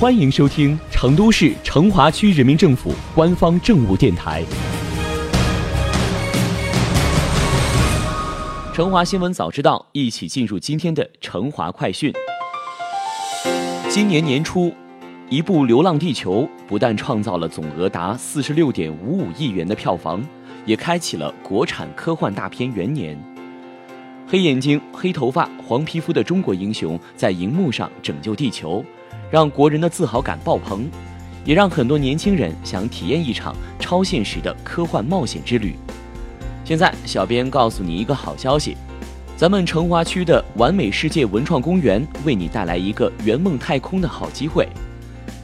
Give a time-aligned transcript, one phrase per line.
[0.00, 4.42] 欢迎收听成都市成华区人民政府官方政务电台
[8.74, 12.10] 《成华新闻早知道》，一起进入今天的成华快讯。
[13.90, 14.72] 今年年初，
[15.28, 20.26] 一部《流浪地球》不但创造了总额达四十六点五五亿元的票房，
[20.64, 23.22] 也开启了国产科幻大片元年。
[24.26, 28.82] 黑眼睛、黑头发、黄皮肤的中国英雄在荧幕上拯救地球。
[29.30, 30.90] 让国人的自豪感爆棚，
[31.44, 35.76] 也让很多年轻人想体验一场超现实的科幻冒险之旅。
[36.64, 38.76] 现在，小编告诉你一个好消息：
[39.36, 44.68] 咱们成华区的完美世界文创公园为你带来一个圆梦太空的好机会。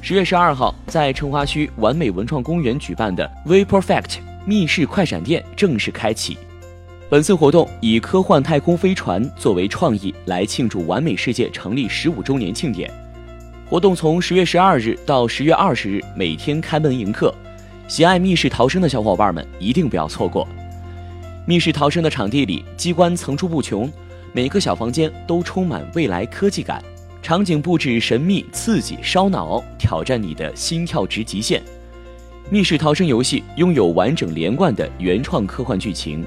[0.00, 6.38] 十月十二号，在成华区完美文创公园举办的 We Perfect 密室快闪店正式开启。
[7.08, 12.88] 本次活动以科幻太空飞船作为创意，来庆祝完美世界成立十五周年庆典。
[13.68, 17.34] 活动从十月十二日到十月二十日，每天开门迎客。
[17.88, 20.46] 喜爱密室逃生的小伙伴们一定不要错过。
[21.46, 23.92] 密室逃生的场地里，机关层出不穷，
[24.32, 26.80] 每个小房间都充满未来科技感，
[27.20, 31.60] 场景布置神秘刺激，烧脑，挑战你的心跳值极限。
[32.48, 36.24] 密室逃生游戏拥有完整连贯的原创科幻剧情。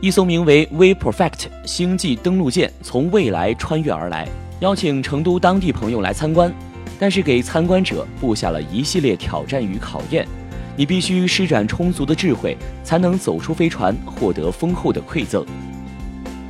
[0.00, 4.28] 一艘名为 We Perfect 星际登陆舰从未来穿越而来，
[4.60, 6.54] 邀请成都当地朋友来参观。
[6.98, 10.26] 但是给参观者布下了一系列挑战与考验，
[10.76, 15.44] 你必须施展充足的智慧，才能走出飞船，获得丰厚的馈赠。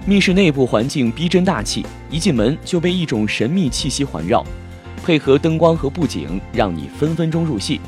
[0.05, 4.45] 密室内部环境逼真大气，一进门就被一种神秘气息环绕，
[5.05, 7.81] 配合灯光和布景，让你分分钟入戏。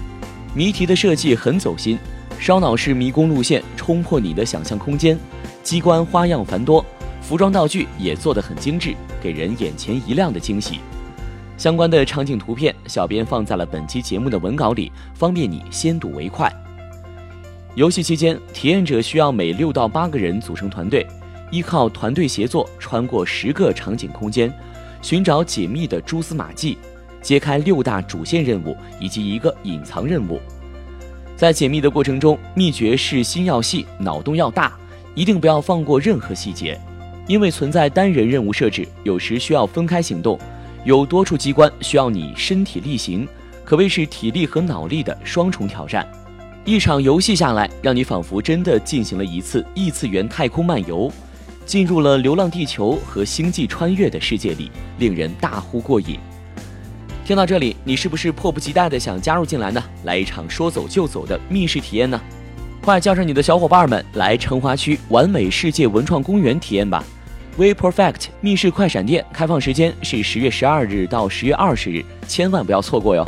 [0.53, 1.97] 谜题的设计很走心，
[2.41, 5.17] 烧脑式迷宫路线冲破你的想象空间，
[5.63, 6.85] 机关花样繁多，
[7.23, 10.81] 服装道具也做得很精致，给人眼前一亮的惊喜。
[11.59, 16.49] 相关的场景图片，小编放在了本期节目的文稿里，方便你先睹为快。
[17.75, 21.05] 游戏期间，体验者需要每六到八个人组成团队，
[21.51, 24.53] 依靠团队协作，穿过十个场景空间，
[25.03, 26.79] 寻找解密的蛛丝马迹，
[27.21, 30.41] 揭开六大主线任务以及一个隐藏任务。
[31.35, 34.79] 在解密的过程中，秘诀是心要细，脑洞要大，
[35.13, 36.81] 一定不要放过任何细节，
[37.27, 40.39] 因为存在单人任务设置，有时需要分开行动。
[40.85, 43.27] 有多处机关需要你身体力行，
[43.65, 46.07] 可谓是体力和脑力的双重挑战。
[46.65, 51.11] 一场游戏下来，让你仿佛真的进行了一次异次元太空漫游，
[51.65, 56.19] 进入了《流浪地球》和《星际穿越》的世界里，令人大呼过瘾。
[57.25, 59.83] 听到这里，你是不是迫不及待的想加入进来呢？
[60.05, 62.21] 来一场说走就走的密室体验呢？
[62.81, 67.05] 快叫上你的小伙伴们来成华区完美世界文创公园体验吧
[67.59, 73.27] ！We Perfect 密室快闪店开放时间是十月十二日到十月二十日，千万不要错过哟。